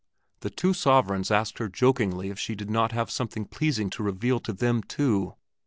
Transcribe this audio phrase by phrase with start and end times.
[0.39, 4.39] The two sovereigns asked her jokingly if she did not have something pleasing to reveal
[4.39, 5.35] to them too?